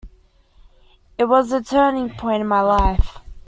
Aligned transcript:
It 1.19 1.25
was 1.25 1.51
the 1.51 1.61
turning 1.61 2.09
point 2.09 2.41
in 2.41 2.47
my 2.47 2.61
life. 2.61 3.19